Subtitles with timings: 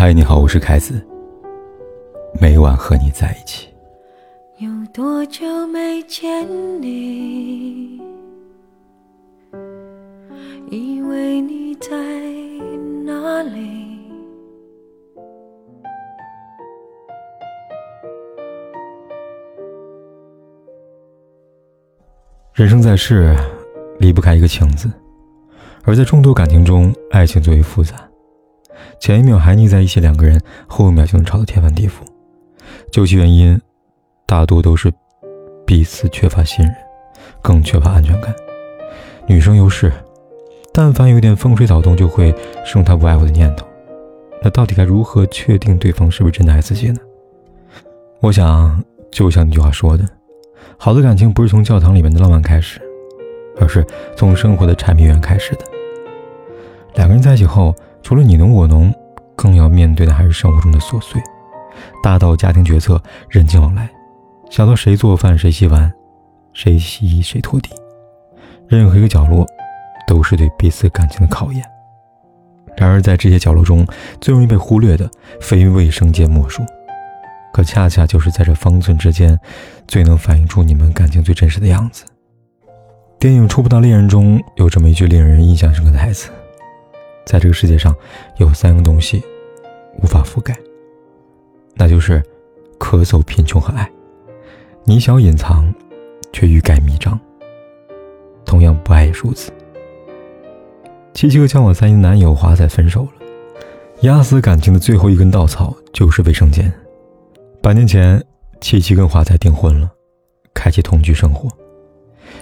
[0.00, 1.04] 嗨，你好，我是凯子。
[2.40, 3.68] 每晚和你在一起。
[4.58, 6.46] 有多久没见
[6.80, 8.00] 你？
[10.70, 11.90] 以为你在
[13.04, 13.98] 哪里？
[22.54, 23.34] 人生在世，
[23.98, 24.88] 离不开一个情字，
[25.82, 28.07] 而在众多感情中，爱情最为复杂。
[29.00, 31.92] 前一秒还腻在一起两个人，后一秒就能吵得天翻地覆。
[32.90, 33.58] 究其原因，
[34.26, 34.92] 大多都是
[35.64, 36.74] 彼此缺乏信任，
[37.40, 38.34] 更缺乏安全感。
[39.26, 39.92] 女生优势，
[40.72, 42.34] 但凡有点风吹草动，就会
[42.64, 43.66] 生他不爱我的念头。
[44.42, 46.98] 那到底该如何确定对方是不是真的爱自己呢？
[48.20, 50.04] 我想，就像那句话说的
[50.76, 52.80] ：“好的感情不是从教堂里面的浪漫开始，
[53.60, 53.86] 而是
[54.16, 55.64] 从生活的柴米园开始的。”
[56.96, 57.74] 两个人在一起后。
[58.02, 58.94] 除了你侬我侬，
[59.36, 61.20] 更要面对的还是生活中的琐碎，
[62.02, 63.88] 大到家庭决策、人情往来，
[64.50, 65.92] 小到谁做饭、谁洗碗、
[66.52, 67.70] 谁洗衣、谁拖地，
[68.66, 69.46] 任何一个角落
[70.06, 71.64] 都是对彼此感情的考验。
[72.76, 73.86] 然而，在这些角落中，
[74.20, 76.62] 最容易被忽略的，非卫生间莫属。
[77.52, 79.38] 可恰恰就是在这方寸之间，
[79.88, 82.04] 最能反映出你们感情最真实的样子。
[83.18, 86.30] 电影《触不到恋人》中有这么一句令人印象深刻的台词。
[87.28, 87.94] 在这个世界上，
[88.38, 89.22] 有三个东西
[90.02, 90.56] 无法覆盖，
[91.74, 92.22] 那就是
[92.78, 93.86] 咳嗽、贫穷和爱。
[94.84, 95.70] 你想隐藏，
[96.32, 97.20] 却欲盖弥彰。
[98.46, 99.52] 同样，不爱也如此。
[101.12, 103.10] 七七和交往三年男友华仔分手了，
[104.00, 106.72] 压死感情的最后一根稻草就是卫生间。
[107.60, 108.24] 半年前，
[108.62, 109.90] 七七跟华仔订婚了，
[110.54, 111.46] 开启同居生活。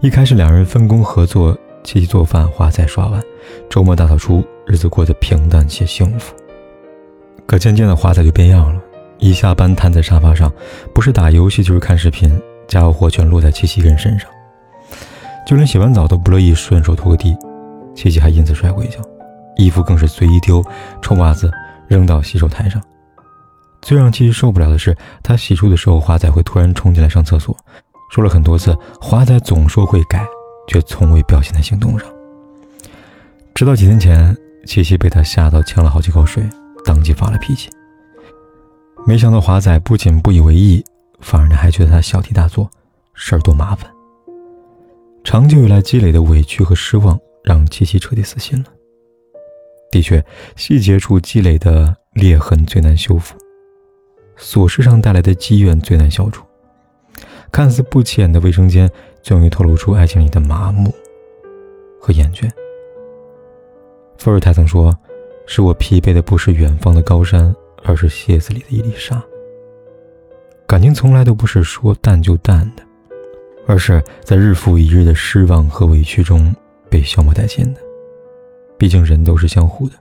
[0.00, 1.58] 一开始，两人分工合作。
[1.84, 3.22] 七七做饭，华仔刷碗，
[3.70, 6.34] 周末大扫除，日子过得平淡且幸福。
[7.46, 8.80] 可渐渐的，华仔就变样了，
[9.18, 10.52] 一下班瘫在沙发上，
[10.94, 12.30] 不是打游戏就是看视频，
[12.66, 14.28] 家务活全落在七七一个人身上，
[15.46, 17.34] 就连洗完澡都不乐意顺手拖个地，
[17.94, 19.00] 七七还因此摔过一跤，
[19.56, 20.62] 衣服更是随意丢，
[21.00, 21.50] 臭袜子
[21.88, 22.80] 扔到洗手台上。
[23.80, 27.56] 最让七七受不了的是，他洗漱的时候，华仔会突然冲进来上厕所，
[28.10, 30.24] 说了很多次，华仔总说会改。
[30.70, 32.06] 却从未表现在行动上。
[33.54, 34.36] 直到几天前，
[34.68, 36.46] 七七被他吓到，呛了好几口水，
[36.84, 37.70] 当即发了脾气。
[39.06, 40.84] 没想到华仔不仅不以为意，
[41.20, 42.68] 反而呢还觉得他小题大做，
[43.14, 43.90] 事儿多麻烦。
[45.24, 48.66] 长久以来积累的委屈和失望，让七七彻底死心了。
[49.90, 50.22] 的确，
[50.54, 53.38] 细节处积累的裂痕最难修复，
[54.38, 56.44] 琐事上带来的积怨最难消除。
[57.50, 58.90] 看似不起眼的卫生间。
[59.20, 60.94] 最容易透露出爱情里的麻木
[62.00, 62.48] 和厌倦。
[64.18, 64.96] 伏尔泰曾说
[65.46, 69.22] ：“使我疲惫的不是远方的高山，而是鞋子里的一粒沙。”
[70.66, 72.82] 感情从来都不是说淡就淡的，
[73.66, 76.54] 而是在日复一日的失望和委屈中
[76.90, 77.80] 被消磨殆尽的。
[78.76, 79.94] 毕竟人都是相互的，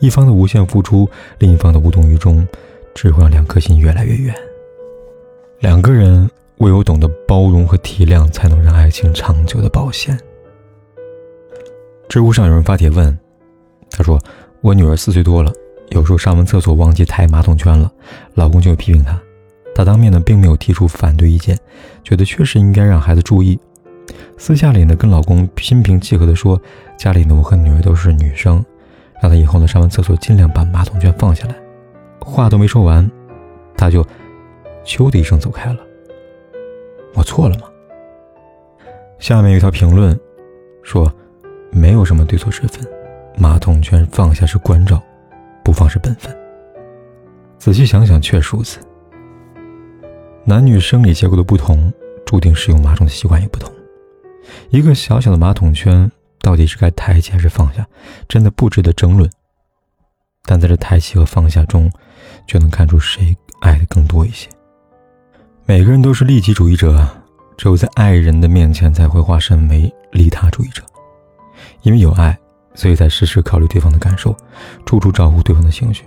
[0.00, 2.46] 一方的无限付出，另一方的无动于衷，
[2.94, 4.34] 只会让两颗心越来越远。
[5.60, 6.28] 两个人。
[6.60, 10.14] 唯有懂得包容和体谅，才能让爱情长久的保鲜。
[12.06, 13.18] 知乎上有人发帖问
[13.90, 14.18] ：“她说
[14.60, 15.52] 我女儿四岁多了，
[15.90, 17.90] 有时候上完厕所忘记抬马桶圈了，
[18.34, 19.20] 老公就会批评她。
[19.74, 21.58] 她当面呢并没有提出反对意见，
[22.02, 23.58] 觉得确实应该让孩子注意。
[24.36, 26.60] 私下里呢跟老公心平气和地说，
[26.98, 28.64] 家里呢我和女儿都是女生，
[29.22, 31.54] 让她以后呢上完厕所尽量把马桶圈放下来。
[32.20, 33.08] 话都没说完，
[33.76, 34.06] 他就
[34.84, 35.78] 咻的一声走开了。”
[37.14, 37.66] 我错了吗？
[39.18, 40.18] 下面有一条评论，
[40.82, 41.12] 说，
[41.70, 42.86] 没有什么对错之分，
[43.36, 45.02] 马桶圈放下是关照，
[45.64, 46.36] 不放是本分。
[47.58, 48.78] 仔细想想，确实如此。
[50.44, 51.92] 男女生理结构的不同，
[52.24, 53.72] 注定使用马桶的习惯也不同。
[54.70, 56.10] 一个小小的马桶圈，
[56.40, 57.86] 到底是该抬起还是放下，
[58.28, 59.30] 真的不值得争论。
[60.44, 61.90] 但在这抬起和放下中，
[62.46, 64.48] 就能看出谁爱的更多一些。
[65.66, 67.06] 每个人都是利己主义者，
[67.56, 70.82] 只有在爱人的面前才会化身为利他主义者。
[71.82, 72.36] 因为有爱，
[72.80, 74.34] 所以才时时考虑对方的感受，
[74.86, 76.02] 处处照顾对方的情绪。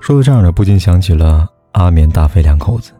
[0.00, 2.92] 说到这儿呢，不禁想起了阿棉、大飞两口子。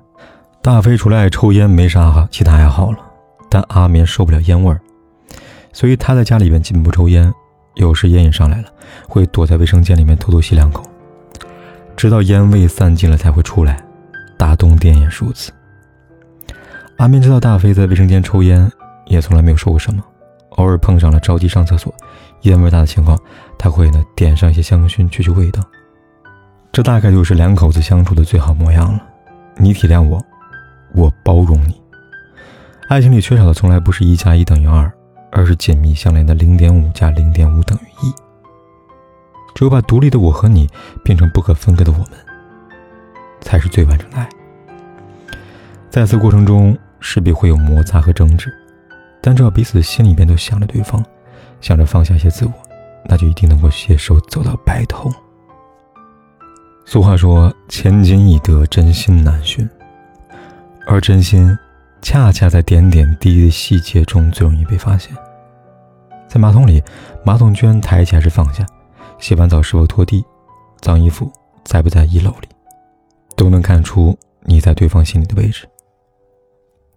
[0.61, 2.99] 大飞除了爱抽烟，没啥其他爱好了，
[3.49, 4.81] 但阿棉受不了烟味儿，
[5.73, 7.33] 所以他在家里边基本不抽烟。
[7.75, 8.69] 有时烟瘾上来了，
[9.07, 10.83] 会躲在卫生间里面偷偷吸两口，
[11.97, 13.81] 直到烟味散尽了才会出来。
[14.37, 15.53] 大冬天也如此。
[16.97, 18.69] 阿明知道大飞在卫生间抽烟，
[19.05, 20.03] 也从来没有说过什么。
[20.57, 21.95] 偶尔碰上了着急上厕所、
[22.43, 23.19] 烟味大的情况，
[23.59, 25.63] 他会呢点上一些香薰去去味道。
[26.73, 29.03] 这大概就是两口子相处的最好模样了。
[29.57, 30.23] 你体谅我，
[30.95, 31.81] 我包容你。
[32.89, 34.93] 爱情里缺少的从来不是一加一等于二，
[35.33, 38.13] 而是紧密相连的零点五加零点五等于一。
[39.55, 40.69] 只有把独立的我和你
[41.03, 42.11] 变成不可分割的我们，
[43.41, 44.29] 才是最完整的爱。
[45.89, 48.53] 在此过程中，势必会有摩擦和争执，
[49.23, 51.03] 但只要彼此的心里边都想着对方，
[51.61, 52.53] 想着放下一些自我，
[53.05, 55.13] 那就一定能够携手走到白头。
[56.85, 59.69] 俗话说：“千金易得，真心难寻。”
[60.87, 61.57] 而真心，
[62.01, 65.13] 恰恰在点点滴滴的细节中最容易被发现。
[66.29, 66.83] 在马桶里，
[67.25, 68.65] 马桶居然抬起还是放下？
[69.19, 70.25] 洗完澡是否拖地？
[70.81, 71.29] 脏衣服
[71.65, 72.49] 在不在衣篓里？
[73.35, 75.69] 都能看出你在对方心里的位置。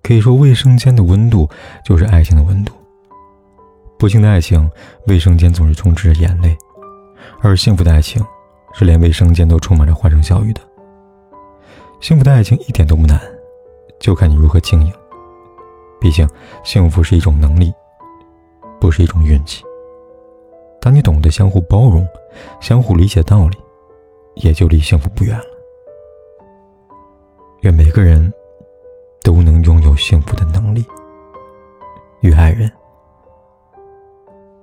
[0.03, 1.50] 可以说，卫生间的温度
[1.83, 2.73] 就是爱情的温度。
[4.00, 4.72] 不幸的爱情，
[5.07, 6.56] 卫生间总是充斥着眼泪；
[7.42, 8.25] 而幸福的爱情，
[8.74, 10.62] 是连卫生间都充满着欢声笑语的。
[12.00, 13.19] 幸福的爱情一点都不难，
[14.00, 14.94] 就看你如何经营。
[16.00, 16.25] 毕竟，
[16.63, 17.74] 幸福是一种能力，
[18.80, 19.66] 不是一种运气。
[20.80, 22.07] 当你懂得相互包容、
[22.62, 23.57] 相互理解道理，
[24.36, 25.45] 也就离幸福不远了。
[27.63, 28.31] 愿每个人。
[29.22, 30.84] 都能拥有幸福的能力，
[32.22, 32.72] 与爱人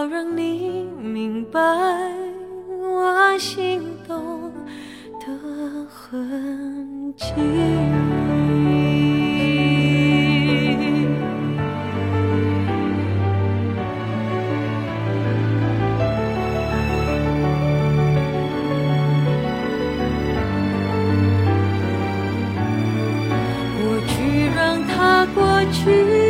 [0.00, 1.60] 好让你明白
[2.80, 4.50] 我心动
[5.20, 7.34] 的痕迹。
[25.72, 26.29] 去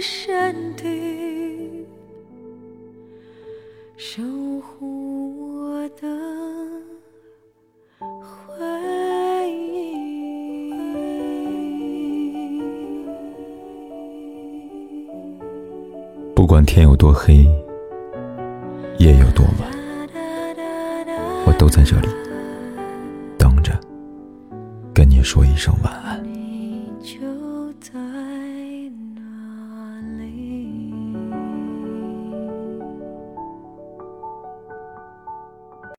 [0.00, 1.86] 身体，
[3.96, 4.22] 守
[4.60, 6.08] 护我的
[8.00, 8.56] 回
[9.50, 9.94] 忆。
[16.34, 17.46] 不管天有多黑。
[18.98, 19.70] 夜有多晚，
[21.46, 22.08] 我都在这里
[23.38, 23.72] 等着，
[24.92, 26.29] 跟你说一声晚安。